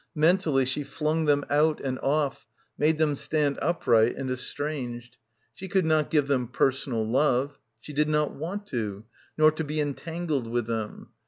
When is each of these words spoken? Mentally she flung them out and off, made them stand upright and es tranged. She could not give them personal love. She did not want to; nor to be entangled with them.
Mentally 0.15 0.65
she 0.65 0.81
flung 0.83 1.25
them 1.25 1.45
out 1.47 1.79
and 1.79 1.99
off, 1.99 2.47
made 2.75 2.97
them 2.97 3.15
stand 3.15 3.59
upright 3.61 4.15
and 4.17 4.31
es 4.31 4.41
tranged. 4.51 5.17
She 5.53 5.67
could 5.67 5.85
not 5.85 6.09
give 6.09 6.25
them 6.27 6.47
personal 6.47 7.07
love. 7.07 7.59
She 7.79 7.93
did 7.93 8.09
not 8.09 8.31
want 8.33 8.65
to; 8.69 9.03
nor 9.37 9.51
to 9.51 9.63
be 9.63 9.79
entangled 9.79 10.47
with 10.47 10.65
them. 10.65 11.09